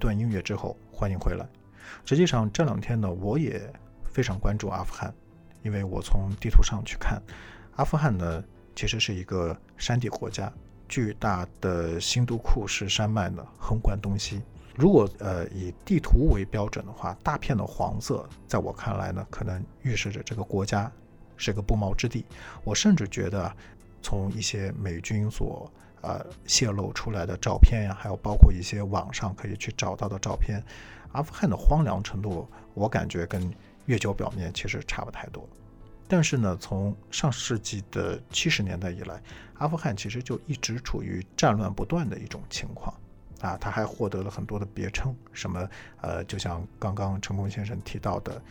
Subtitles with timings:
[0.00, 1.46] 段音乐之后，欢迎回来。
[2.04, 3.72] 实际上这两天呢，我也
[4.04, 5.14] 非常关注阿富汗，
[5.62, 7.22] 因为我从地图上去看，
[7.76, 8.42] 阿富汗呢
[8.74, 10.52] 其实是一个山地国家，
[10.88, 14.40] 巨大的新都库什山脉呢横贯东西。
[14.76, 20.90] 如果呃以地图为标准的话，大片的黄色，在我看来呢，可能预示着这个国家
[21.36, 22.24] 是个不毛之地。
[22.64, 23.54] 我甚至觉得，
[24.00, 25.70] 从一些美军所
[26.02, 30.62] 呃，泄露出来的照片呀，还有包括一些网上可以去找到的照片，
[31.12, 33.52] 阿富汗的荒凉程度，我感觉跟
[33.86, 35.48] 月球表面其实差不太多。
[36.08, 39.22] 但是呢，从上世纪的七十年代以来，
[39.58, 42.94] 阿富汗其实就一直处于战乱不断的一种情况
[43.40, 45.68] 啊，他还获得了很多的别称，什么
[46.00, 48.42] 呃，就像刚刚成功先生提到的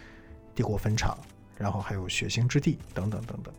[0.55, 1.17] 帝国坟场，
[1.57, 3.53] 然后还有血腥之地等等等等。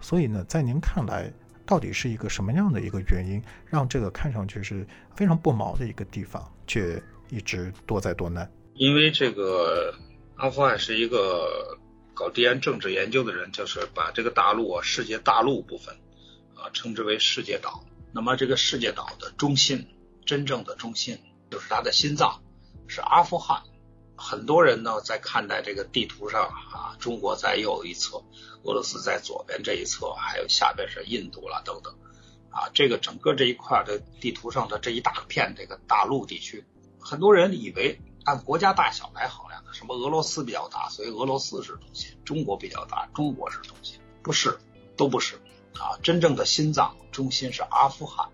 [0.00, 1.30] 所以呢，在您看来，
[1.66, 8.50] 到底是一个什么样的一个原因，让这个看上去是非常不毛的一个地方，却一直多灾多难？
[8.74, 9.94] 因为这个
[10.36, 11.78] 阿富汗是一个
[12.12, 15.94] 搞地缘政治研究的人，就是把这个大陆啊，世界大陆部分
[16.54, 17.84] 啊，称之为世界岛。
[18.12, 19.86] 那么这个世界岛的中心，
[20.24, 21.18] 真正的中心
[21.50, 22.42] 就是它的心脏，
[22.86, 23.62] 是阿富汗。
[24.16, 28.22] 很多人呢在看待这个地图上啊，中国在右一侧，
[28.62, 31.92] 俄罗斯在左边这一侧，还有下边是印度了等等，
[32.50, 36.64] 啊，这个整个这一块的地图上的这一大片这个大陆地区，
[37.00, 44.58] 很多人以为按国家大小来衡量的，什么俄罗斯比较大，所以俄罗斯是中心；中国比较大，中国是中心，不是，
[44.96, 45.36] 都不是
[45.74, 48.30] 啊，真正的心脏中心是阿富汗，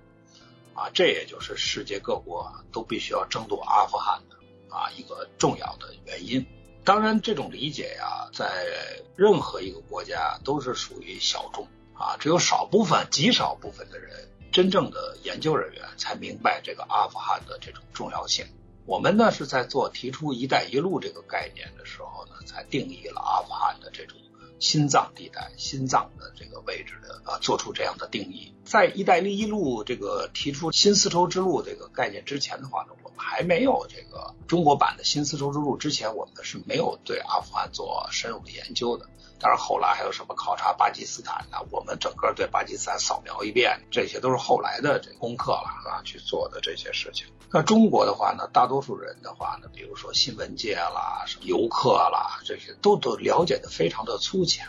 [0.75, 4.37] 啊，这也就是世界各国都必须要争夺阿富汗的。
[4.71, 6.47] 啊，一个重要的原因。
[6.83, 8.67] 当然，这种理解呀，在
[9.15, 18.47] 任何一个国家都是属于小众啊，只有少部分、极少部分的人，真正的研究人员才明白这个阿富汗的这种重要性。
[18.87, 24.17] 我们呢是在做提出“一带一路”这个概念的时候呢，才定义了阿富汗的这种
[24.59, 28.55] 心脏地带、心脏的这个位置的啊，做出这样的定义。
[28.71, 39.09] 在“一带一路”这个提出新丝绸之路这个概念之前的话呢，我们还没有这个中国版的新丝绸之路之前，我们是没有对阿富汗做深入的研究的。
[39.41, 47.27] 当然，后来还有什么考察巴基斯坦的，我们整个对巴基斯坦扫描一遍，这些都是后来的这功课了啊，去做的这些事情。
[47.51, 54.69] 那中国的话呢，大多数人的话呢，比如说新闻界啦、什么游客啦，这些都都了解的非常的粗浅，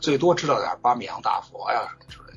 [0.00, 2.27] 最多知道点巴米扬大佛呀什么之类。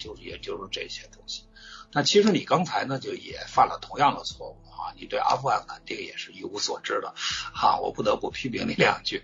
[0.00, 1.44] 就也就是这些东西，
[1.92, 4.90] 那其实你刚才呢就也犯了同样的错误啊！
[4.96, 7.14] 你对阿富汗肯定也是一无所知的
[7.54, 7.76] 啊！
[7.78, 9.22] 我不得不批评你两句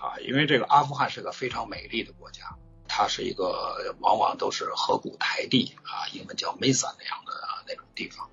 [0.00, 2.54] 啊，因为这个阿富汗是个非常美丽的国家，
[2.86, 7.32] 它是一个往往都是河谷台地啊，英文叫 mesa 那样的
[7.66, 8.30] 那种地方，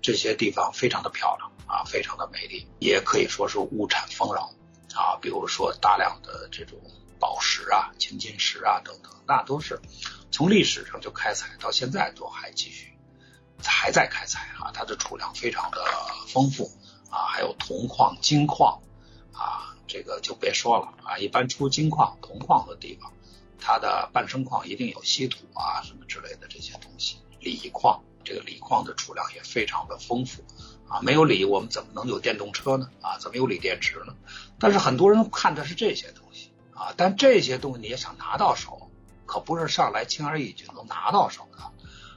[0.00, 4.54] 这些地方非常的漂亮啊，非常的美丽，也可以说是物产丰饶
[4.94, 6.78] 啊，比如说大量的这种
[7.18, 9.80] 宝石啊、青金石啊等等，那都是。
[10.34, 12.98] 从历史上就开采，到现在都还继续，
[13.64, 14.72] 还在开采啊！
[14.74, 15.80] 它的储量非常的
[16.26, 16.72] 丰富
[17.08, 18.82] 啊，还有铜矿、金矿
[19.32, 21.18] 啊，这个就别说了啊。
[21.18, 23.12] 一般出金矿、铜矿的地方，
[23.60, 27.18] 它的半生矿一定有稀土啊什么之类的这些东西。
[27.38, 30.42] 锂矿，这个锂矿的储量也非常的丰富
[30.88, 31.00] 啊。
[31.00, 32.90] 没有锂，我们怎么能有电动车呢？
[33.02, 34.16] 啊，怎么有锂电池呢？
[34.58, 38.90] 但是很多人看的是这些东西啊，但这些东西你也想拿到手。
[39.26, 41.58] 可不是上来轻而易举能拿到手的，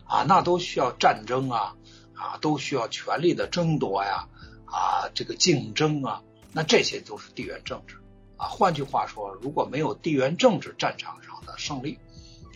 [0.05, 1.75] 啊，那都需要战争啊，
[2.13, 4.27] 啊，都需要权力的争夺呀，
[4.65, 7.95] 啊，这个竞争啊，那这些都是地缘政治，
[8.37, 11.99] 啊，换句话说，如果没有地缘政治战场上的胜利，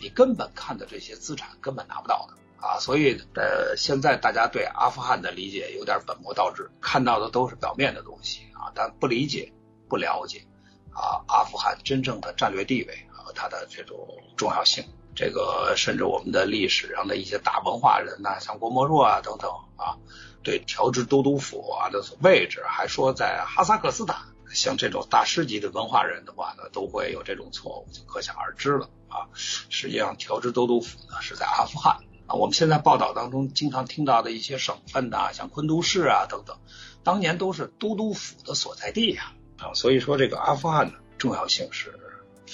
[0.00, 9.52] 你根本看的这些资产根本拿不到的，啊，所以呃，现在大家对阿富汗的理解有点本末倒置，看到的都是表面的东西啊，但不理解、
[9.88, 10.46] 不了解
[10.92, 13.06] 啊，阿富汗真正的战略地位。
[13.34, 13.96] 它的这种
[14.36, 14.84] 重要性，
[15.14, 19.98] 这个甚至我们的历史上的一些大文化人呐，像郭沫若啊等等啊，
[20.42, 24.16] 对调制都督府啊的位置，还说在哈萨克斯坦，
[24.54, 29.28] 像这种大师级的文化人的话呢，都会有这种错误，就可想而知了啊。
[29.34, 32.34] 实际上，调制都督府呢是在阿富汗啊。
[32.34, 36.56] 我们现在报道当中经常听到的一些省份呐，像昆都市啊等等，
[37.04, 39.74] 当年都是都督府的所在地呀啊。
[39.74, 41.98] 所以说，这个阿富汗的重要性是。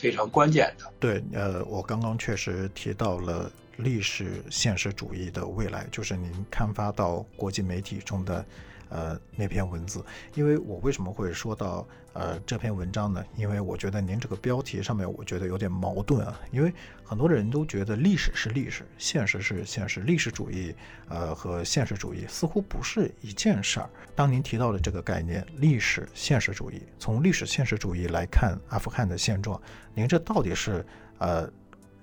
[0.00, 8.44] 非常关键的，对，呃，我刚刚确实提到了历史现实主义的未来，就是您刊发到国际媒体中的
[8.88, 10.04] 呃那篇文字。
[10.34, 13.24] 因为我为什么会说到呃这篇文章呢？
[13.36, 16.40] 因为我觉得您这个标题上面，我觉得有点矛盾啊。
[16.50, 16.72] 因为
[17.04, 20.74] 很多人都觉得历史是历史，现实是现实，历史主义
[21.08, 23.90] 呃和现实主义似乎不是一件事儿。
[24.14, 29.60] 当您提到的这个概念，历史现实主义，从历史现实主义来看阿富汗的现状，
[29.94, 30.84] 您这到底是
[31.18, 31.48] 呃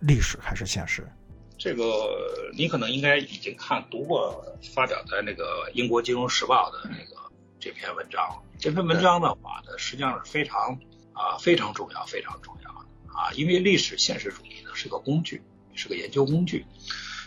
[0.02, 1.08] 历史还是现实？
[1.58, 8.44] 这个你可能应该已经看读过发表在那个英国金融时报的那个这篇文章。
[8.60, 10.80] 这篇文章的话呢，实际上是非常
[11.14, 15.42] 啊非常重要、非常重要的啊，因为历史现实主义呢是个工具，
[15.74, 16.66] 是个研究工具。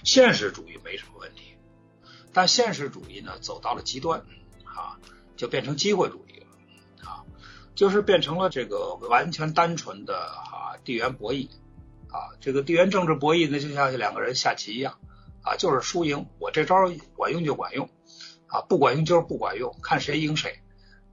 [0.04, 1.56] 现实主义没什么问题，
[2.32, 4.20] 但现实主义呢走到了极端
[4.64, 5.00] 啊，
[5.36, 7.24] 就变成机会主义了啊，
[7.74, 11.48] 就是变成了这个完全单纯的啊地缘博弈。
[12.10, 14.98] 啊，这个地缘政治博弈呢，就像两个人下棋一样，
[15.42, 17.88] 啊，就是输赢，我这招管用就管用，
[18.46, 20.60] 啊，不管用就是不管用，看谁赢谁，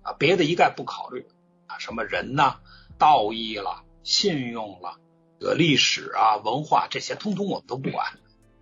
[0.02, 1.28] 啊，别的一概不考虑，
[1.68, 2.60] 啊，什么人呐、
[2.98, 4.98] 道义了、信用了、
[5.40, 8.14] 这个历史啊、文化这些，通通我们都不管，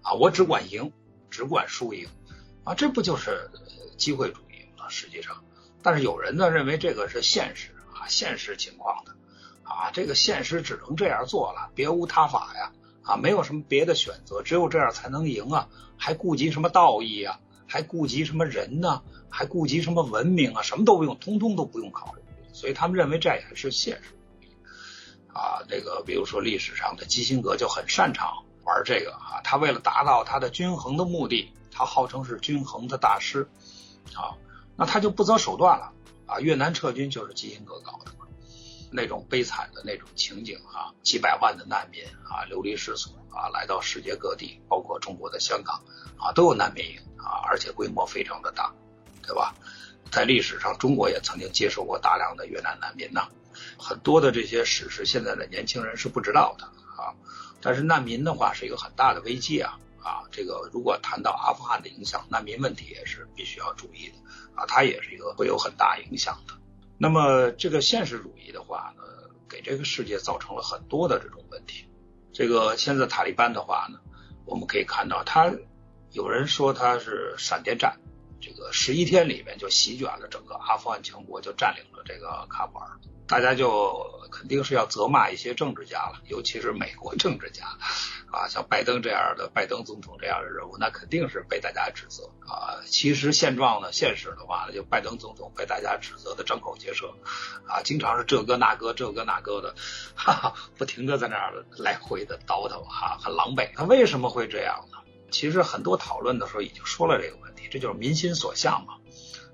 [0.02, 0.92] 啊，我只管赢，
[1.30, 2.08] 只管输赢，
[2.64, 3.52] 啊，这不就是
[3.98, 4.90] 机会主义吗？
[4.90, 5.44] 实际上，
[5.82, 9.16] 但是有人呢认为这个是现实啊，现实情况的。
[9.64, 12.72] 啊，这个现实只能这样做了，别无他法呀！
[13.04, 15.68] 啊，没有什么别的选择，只有这样才能赢啊！
[15.98, 17.40] 还顾及什么道义啊？
[17.68, 19.02] 还顾及什么人呢？
[19.30, 20.62] 还顾及什么文明啊？
[20.62, 22.22] 什么都不用，通通都不用考虑。
[22.54, 24.16] 所以他们认为这也是现实
[25.34, 25.64] 啊。
[25.68, 33.50] 这个比如说历史上的基辛格就很擅长玩这个啊，他为了达到他的均衡的目的，他号称是均衡的大师
[34.14, 34.38] 啊，
[34.78, 35.92] 那他就不择手段了
[36.26, 36.40] 啊。
[36.40, 38.12] 越南撤军就是基辛格搞的。
[38.94, 45.84] 那种悲惨的那种情景啊，几百万的难民啊流离失所啊，来到世界各地，包括中国的香港
[46.18, 48.74] 啊，都有难民营啊，而且规模非常的大，
[49.24, 49.56] 对吧？
[50.12, 53.30] 在历史上，中国也曾经接受过大量的越南难民呐，
[53.80, 57.18] 很多的这些史实，现在的年轻人是不知道的啊。
[57.62, 64.16] 但是难民的话是一个很大的危机啊啊，这个如果谈到阿富汗的影响，难民问题也是必须要注意的
[64.54, 66.54] 啊，它也是一个会有很大影响的。
[67.04, 69.04] 那么，这个现实主义的话呢，
[69.50, 71.90] 给这个世界造成了很多的这种问题。
[72.32, 74.00] 这个现在塔利班的话呢，
[74.46, 75.54] 我们可以看到，他
[76.12, 78.00] 有人说他是闪电战，
[78.44, 83.00] 这个十一天里面就席卷了整个阿富汗全国，就占领了这个喀布尔。
[83.26, 87.66] 大家就肯定是要责骂一些政治家了，尤其是美国政治家
[88.30, 92.84] 啊，像拜登这样的拜登总统这样的人物，那肯定是被大家指责啊。
[92.86, 97.14] 其实现状呢，现实的话呢，就拜登总统被大家指责的张口结舌
[97.66, 99.74] 啊，经常是这个那个这个那个的，
[100.16, 103.70] 哈哈，不停的在那儿来回的倒腾哈，很狼狈。
[103.74, 104.98] 他为什么会这样呢？
[105.34, 108.94] 其实很多讨论的时候已经说了这个问题，这就是民心所向嘛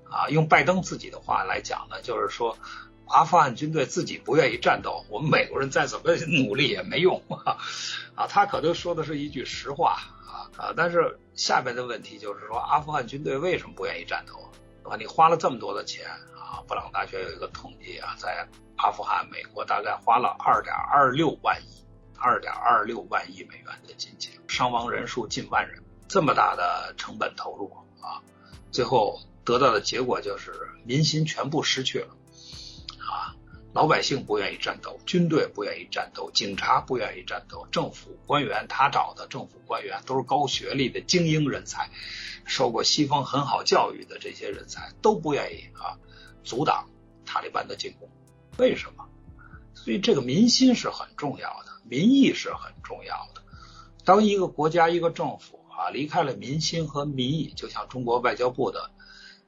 [0.08, 0.28] 啊。
[0.28, 2.56] 用拜登自己的话来讲呢，就是说。
[3.12, 7.58] 阿富汗军队自己不愿意战斗，我们美国人再怎么努力也没用啊！
[8.14, 9.98] 啊，他可能说的是一句实话
[10.28, 10.74] 啊啊！
[10.76, 14.34] 但是下面的问题就是说，阿富汗军队为什么不愿意战斗
[14.88, 14.96] 啊？
[14.96, 16.06] 你花了这么多的钱
[16.38, 16.62] 啊！
[16.68, 18.46] 布朗大学有一个统计啊，在
[18.76, 21.84] 阿富汗，美国大概花了二点二六万亿，
[22.20, 28.20] 二点二六万亿美元的金钱，伤亡人数近万人，这么大的成本投入啊，
[28.70, 30.52] 最后得到的结果就是
[30.84, 32.08] 民心全部失去了。
[32.98, 33.34] 啊
[33.72, 41.88] 老百姓不愿意战斗，军队不愿意战斗，警察不愿意战斗，政府官员他找的政府官员都是高学历的精英人才，
[42.44, 45.96] 受过西方很好教育的这些人才都不愿意啊
[46.42, 46.90] 阻挡
[47.24, 48.10] 塔利班的进攻。
[48.58, 49.08] 为什么？
[49.72, 53.42] 所以这个民心是很重要的，民意是很重要的。
[54.06, 58.90] 当一个国家一个政府啊离开了民心和民意，就像中国外交部的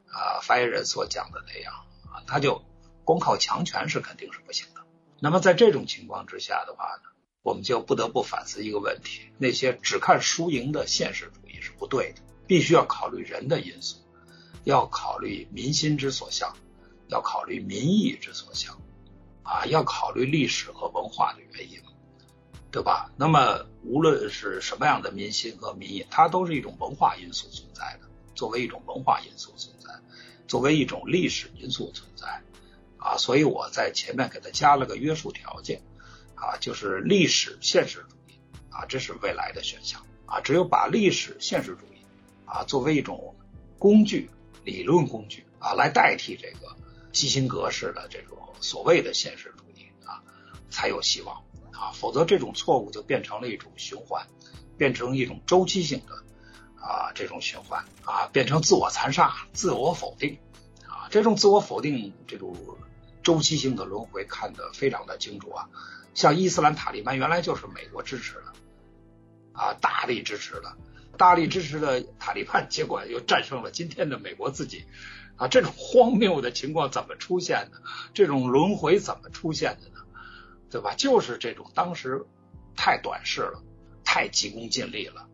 [0.08, 1.72] 啊发言人所讲的那样
[2.12, 2.62] 啊，他就。
[3.04, 4.82] 光靠强权是肯定是不行的。
[5.18, 7.10] 那么在这种情况之下的话呢，
[7.42, 13.98] 我们就不得不反思一个问题：那些只看输赢的现实主义是不对的，必须要考虑人的因素，
[14.62, 16.56] 要考虑民心之所向，
[17.08, 18.80] 要考虑民意之所向，
[19.42, 21.80] 啊，要考虑历史和文化的原因，
[22.72, 23.12] 对吧？
[23.16, 28.08] 那么无论是什么样的民心和民意，它都是一种文化因素存在的。
[28.34, 29.90] 作为一种文化因素存在，
[30.48, 32.42] 作为一种历史因素存在。
[32.96, 35.82] 啊，所以我在前面给它加了个约束条件，
[36.36, 38.38] 啊，就是历史现实主义，
[38.70, 42.06] 啊，这是未来的选项，啊，只有把历史现实主义，
[42.46, 43.34] 啊，作为一种
[43.76, 44.30] 工具、
[44.64, 46.76] 理论工具，啊，来代替这个
[47.10, 50.22] 基辛格式的这种所谓的现实主义，啊，
[50.70, 54.26] 才有希望，啊，否则这种错误就变成了一种循环，
[54.76, 56.14] 变成一种周期性的，
[56.80, 60.38] 啊，这种循环，啊，变成自我残杀、自我否定
[60.86, 61.08] 啊。
[61.10, 62.56] 这种自我否定这种
[63.22, 65.68] 周期性的轮回看得非常的清楚啊。
[66.14, 68.52] 像伊斯兰塔利班原来就是美国支持的，
[69.52, 70.76] 啊，大力支持的，
[71.16, 74.84] 大力支持的塔利班，结果又战胜了今天的美国自己，
[75.36, 77.80] 啊，这种荒谬的情况怎么出现的？
[78.12, 80.01] 这种轮回怎么出现的呢？
[80.72, 80.94] 对吧？
[80.96, 82.24] 就是这种当时
[82.74, 83.62] 太短视了，
[84.02, 85.28] 太急功近利了，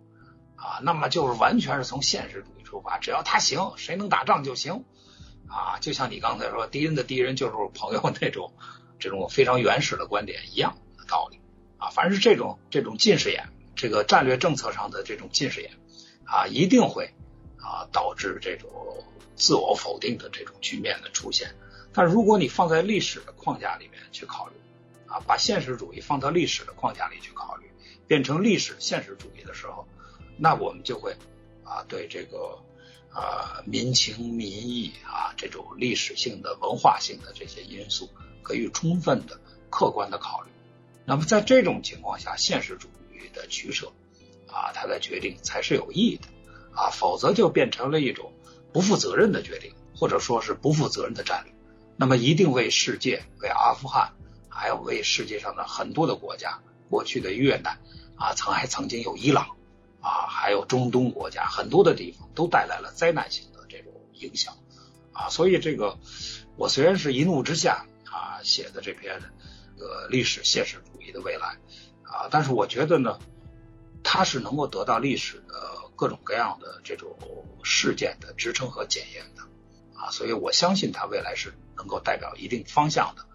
[0.56, 4.84] 啊，那么就是完全是从现实主义出发，只要他行，谁能打仗就行，
[5.48, 8.52] 啊，就像你刚才说，敌人的敌人就是朋友那种。
[9.00, 11.38] 这种非常原始的观点一样的道理
[11.76, 15.70] 啊，凡是这种这种近视眼，这个战略政策上的这种近视眼
[16.24, 17.14] 啊，一定会
[17.58, 18.68] 啊导致这种
[19.36, 21.54] 自我否定的这种局面的出现。
[21.92, 24.54] 但如果你放在历史的框架里面去考虑
[25.08, 27.70] 啊，把现实主义放到历史的框架里去考虑，
[28.06, 29.88] 变成历史现实主义的时候，
[30.36, 31.16] 那我们就会
[31.64, 32.58] 啊对这个
[33.10, 38.08] 啊民情民意啊这种历史性的文化性的这些因素。
[38.48, 39.38] 给予充分的
[39.68, 40.48] 客观的考虑，
[41.04, 43.92] 那么在这种情况下，现实主义的取舍
[44.46, 46.28] 啊，它的决定才是有意义的
[46.74, 48.32] 啊，否则就变成了一种
[48.72, 51.52] 不负责任的决定，或者说是不负责任的战略。
[51.96, 54.14] 那么一定为世界、为阿富汗，
[54.58, 56.58] 还有为世界上的很多的国家，
[56.90, 57.78] 过去的越南
[58.16, 59.56] 啊，曾还曾经有伊朗
[60.00, 64.54] 啊，还有中东国家很多的地方都带来了灾难性的这种影响
[65.12, 65.98] 啊，所以这个
[66.56, 67.86] 我虽然是一怒之下。
[68.10, 69.20] 啊，写的这篇
[69.78, 71.58] 呃历史现实主义的未来
[72.02, 73.18] 啊，但是我觉得呢，
[74.02, 75.54] 它是能够得到历史的
[75.94, 77.16] 各种各样的这种
[77.62, 79.42] 事件的支撑和检验的
[79.94, 83.26] 啊，所以我相信它未来是能够代表一定方向的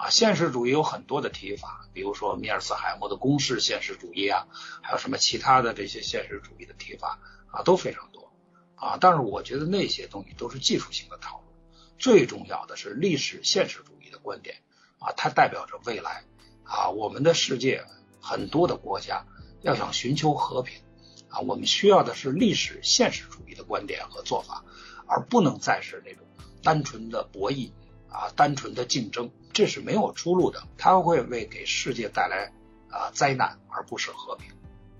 [0.00, 0.10] 啊。
[0.10, 4.46] 现实主义有很多的提法，比如说米尔斯海默的公式现实主义啊，
[4.82, 7.18] 还有什么其他的这些现实主义的提法
[7.52, 8.32] 啊，都非常多
[8.74, 8.98] 啊。
[9.00, 11.54] 但是我觉得那些东西都是技术性的讨论，
[11.98, 14.00] 最重要的是历史现实主义。
[14.10, 14.56] 的观点
[14.98, 16.24] 啊，它代表着未来
[16.64, 17.84] 啊，我们的世界
[18.20, 19.24] 很多的国家
[19.62, 20.82] 要想寻求和平
[21.28, 24.64] 啊，我们需要的是历史现实主义的观点和做法，
[25.06, 26.26] 而不能再是那种
[26.64, 27.70] 单纯的博弈
[28.10, 32.52] 啊，单纯的竞争，这是没有出路的，它会为给世界带来
[32.90, 34.50] 啊灾难，而不是和平。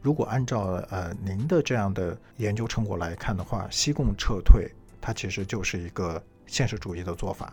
[0.00, 4.66] 如果按照呃您的这样的研究成果来看的话，西贡撤退
[5.00, 7.52] 它其实就是一个现实主义的做法。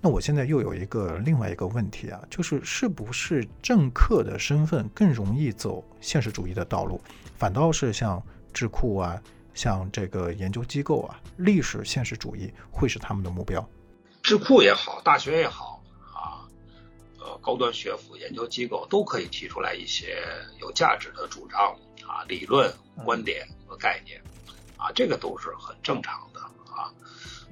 [0.00, 7.00] 那我现在又有一个另外一个问题啊，就是是不是政客的身份更容易走现实主义的道路，
[7.34, 8.22] 反倒是像
[8.52, 9.20] 智库啊，
[9.54, 13.66] 像这个研究机构啊，历史现实主义会是他们的目标？
[14.26, 15.80] 智库也好，大学也好
[16.12, 16.50] 啊，
[17.20, 20.20] 呃，高端学府、研究机构都可以提出来一些
[20.58, 24.20] 有价值的主张啊、理论、观点和概念
[24.76, 26.90] 啊，这个都是很正常的啊。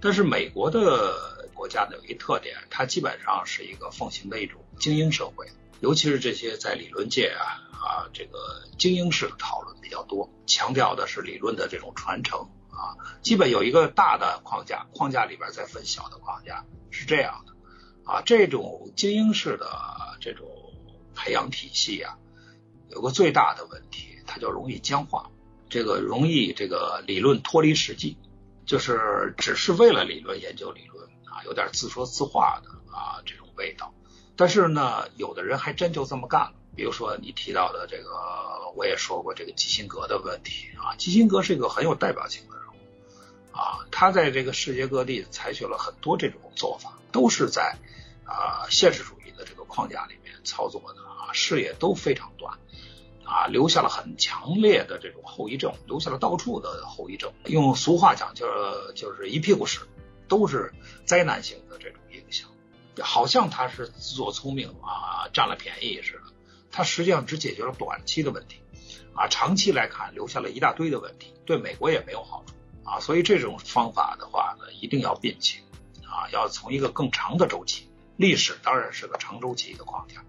[0.01, 1.33] 但是美国的。
[1.55, 5.47] 国家呢有一特点，它基本上是一个奉行的一种精英社会，
[5.81, 17.53] 尤其是这些在理论界啊啊，这个精英式的讨论比较多，强调的是理论的这种传承啊，基本有一个大的框架，框架里边再分小的框架，是这样的
[18.13, 18.23] 啊。
[18.27, 19.67] 这种精英式的
[20.21, 20.47] 这种
[21.15, 22.19] 培养体系啊，
[22.89, 25.31] 有个最大的问题，它就容易僵化，
[25.69, 28.19] 这个容易这个理论脱离实际，
[28.67, 31.43] 就是只是为了理论研究理论啊。
[31.45, 33.95] 有点自说自话的啊，这种味道。
[34.37, 36.55] 但是呢，有的人还真就这么干了。
[36.77, 40.97] 比如说你提到的这个，我也说过这个基辛格的问题啊。
[40.97, 42.64] 基辛格是一个很有代表性的人
[43.55, 47.79] 啊，他在这个世界各地采取了很多这种做法，都是在
[48.25, 52.59] 啊现实主义的这个框架里面操作的啊，视野都非常短
[53.25, 57.33] 啊，留下了很强烈的这种后遗症，留下了到处的后遗症。
[57.47, 59.81] 用俗话讲，就是就是一屁股屎。
[60.27, 60.73] 都是
[61.05, 62.49] 灾难性的这种影响，
[62.99, 66.33] 好像他是自作聪明啊，占了便宜似的。
[66.73, 68.57] 他实际上只解决了短期的问题，
[69.15, 72.54] 啊，长期来看留下了一大堆的问题，对美国也没有好处
[72.85, 73.01] 啊。
[73.01, 75.61] 所以这种方法的话呢，一定要摒弃
[76.03, 80.25] 啊，要从一个更长的周期，历史当然是个长周期的框架，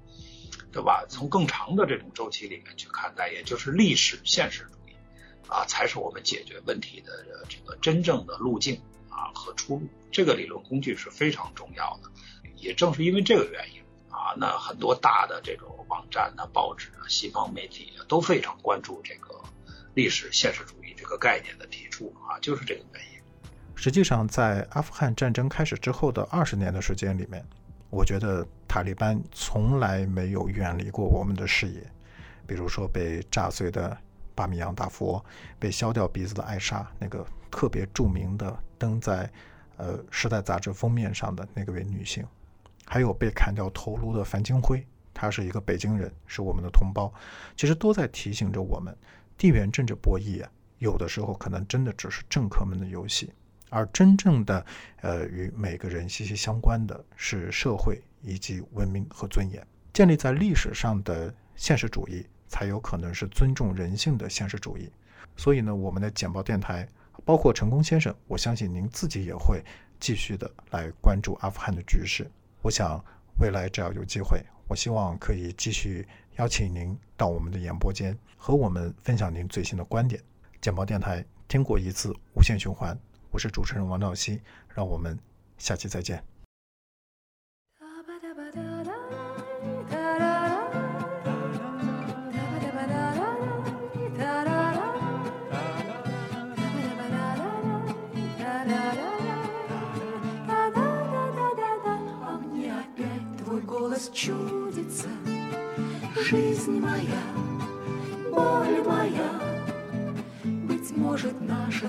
[0.72, 1.06] 对吧？
[1.10, 4.96] 从更长的这种周期里面去看待，也就是历史现实主义
[5.48, 8.82] 啊，才是我们解决问题的这个真正的路径。
[9.18, 12.12] 啊和出路，这个理论工具是非常重要的。
[12.58, 19.42] 也正是因为这个原因啊，那很多大的这种网站呢、报纸啊、西方媒体啊都非常关注这个
[19.94, 23.20] 历史现实主义个概念的提出啊，就是这个原因。
[23.76, 27.46] 实际上，在阿富汗战争开始之后的二十年的时间里面，
[27.90, 31.82] 我觉得塔利班从来没有远离过我们的视野。
[32.48, 33.98] 比如说被炸碎的
[34.34, 35.24] 巴米扬大佛，
[35.60, 38.58] 被削掉鼻子的艾莎，那个特别著名的。
[38.78, 39.32] 登在
[39.78, 42.26] 呃，《时代》杂志封面上的那个位女性，
[42.86, 47.12] 还有被砍掉头颅的樊金辉，他是一个北京人，是我们的同胞，
[47.56, 48.96] 其实都在提醒着我们，
[49.38, 53.32] 地缘政治博弈啊，有的时候可能真的只是政客们的游戏，
[53.70, 54.66] 而真正的
[55.02, 59.66] 呃与每个人息息相关的是社会以及文明和尊严。
[59.94, 64.92] 建立在历史上的现实主义，才有可能是尊重人性的现实主义。
[65.38, 66.88] 所以呢，我们的简报电台，
[67.24, 69.64] 包括成功先生，我相信您自己也会
[70.00, 72.30] 继续的来关注阿富汗的局势。
[72.62, 73.04] 我想
[73.40, 76.06] 未来只要有机会，我希望可以继续
[76.38, 80.22] 邀请您到我们的演播间，和我们分享您最新的观点。
[80.66, 82.98] 简报电台听过一次无限循环，
[83.30, 85.16] 我是主持人王兆熙，让我们
[85.60, 86.24] 下期再见。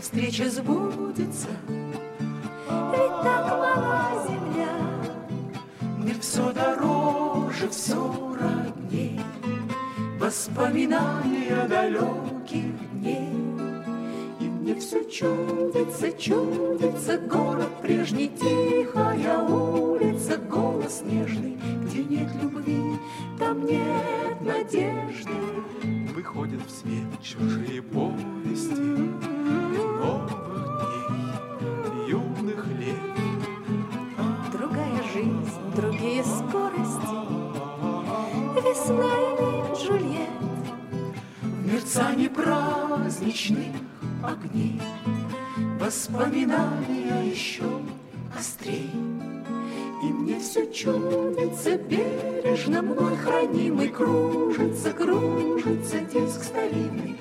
[0.06, 1.48] Встреча сбудется.
[1.68, 4.68] Ведь так мала земля.
[5.98, 9.20] Мир все дороже, все родней.
[10.20, 13.32] Воспоминания далеких дней.
[14.38, 17.18] И мне все чудится, чудится.
[17.18, 20.36] Город прежний, тихая улица.
[20.36, 22.98] Голос нежный где нет любви,
[23.38, 25.30] там нет надежды.
[26.14, 29.25] Выходят в свет чужие повести
[41.97, 43.75] Мерцании праздничных
[44.23, 44.79] огней
[45.81, 47.65] Воспоминания еще
[48.38, 48.91] острей.
[50.03, 57.17] И мне все чудится бережно мной хранимый Кружится, кружится диск старинный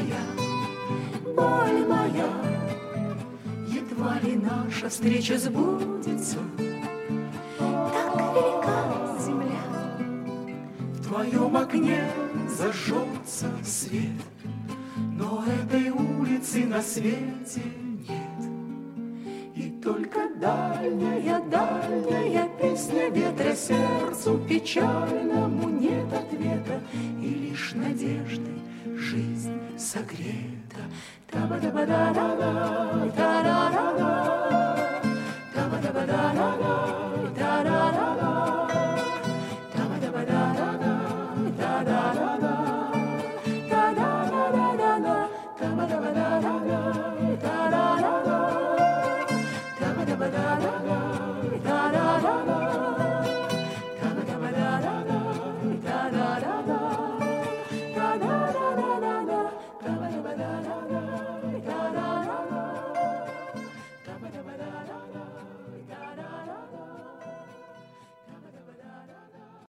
[0.00, 2.28] моя, боль моя,
[3.66, 6.38] едва ли наша встреча сбудется.
[7.58, 9.64] Так велика земля,
[10.94, 12.02] в твоем окне
[12.48, 14.22] зажжется свет,
[14.96, 17.62] но этой улицы на свете
[18.08, 18.40] нет.
[19.54, 26.80] И только дальняя, дальняя песня ветра сердцу печальному нет ответа
[27.80, 28.52] надежды
[28.96, 30.82] жизнь согрета.
[31.30, 32.89] Та-ба-да-ба-да-да-да.